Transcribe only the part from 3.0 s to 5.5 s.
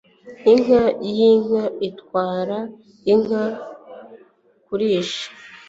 inka kurisha.